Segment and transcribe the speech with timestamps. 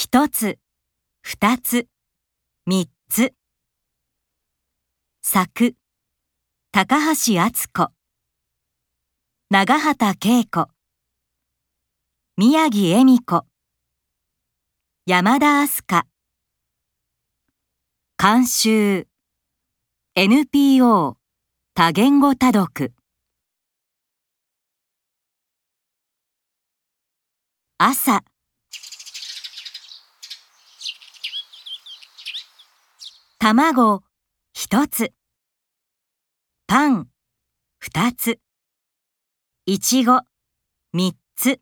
[0.00, 0.60] 一つ、
[1.22, 1.88] 二つ、
[2.66, 3.34] 三つ。
[5.22, 5.74] 作、
[6.70, 7.92] 高橋敦子。
[9.50, 10.68] 長畑恵子。
[12.36, 13.44] 宮城恵美子。
[15.04, 16.06] 山田明日香。
[18.16, 19.08] 監修
[20.14, 21.16] NPO
[21.74, 22.94] 多言語多読
[27.78, 28.22] 朝
[33.40, 34.02] 卵
[34.52, 35.12] 一つ。
[36.66, 37.08] パン
[37.78, 38.40] 二つ。
[39.64, 40.22] いちご
[40.92, 41.60] 三つ。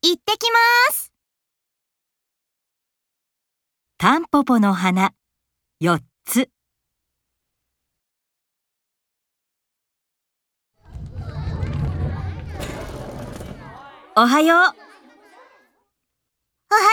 [0.00, 1.12] 行ってきます。
[3.98, 5.12] タンポポの花
[5.78, 6.48] 四つ。
[14.16, 14.91] おはよう。
[16.72, 16.86] おはよ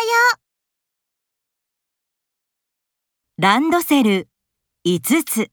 [3.37, 3.41] う。
[3.41, 4.27] ランドセル。
[4.83, 5.49] 五つ。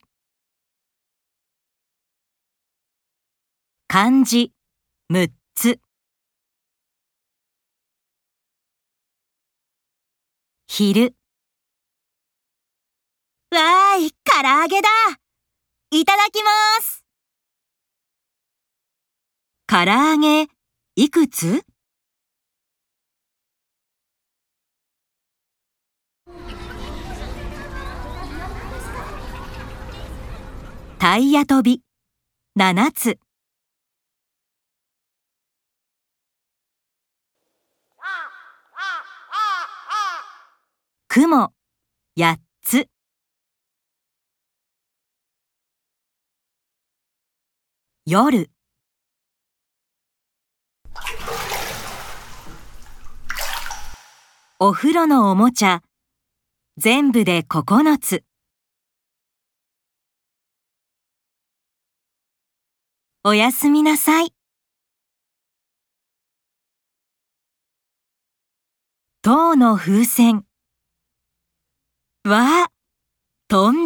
[3.86, 4.52] 漢字。
[5.08, 5.78] 六つ。
[10.66, 11.14] 昼。
[13.52, 14.88] わーい唐揚げだ。
[15.92, 16.50] いただきま
[16.83, 17.05] す。
[19.68, 20.48] 唐揚げ
[20.96, 21.64] いくつ？
[31.08, 31.82] タイヤ跳び。
[32.56, 33.20] 七つ。
[41.06, 41.52] 雲。
[42.16, 42.88] 八つ。
[48.04, 48.50] 夜。
[54.58, 55.84] お風呂のおもちゃ。
[56.77, 58.25] 全部で9つ。
[63.29, 64.33] おやすみなさい。
[69.20, 70.45] 塔の風船。
[72.23, 72.69] わあ
[73.48, 73.86] 飛ん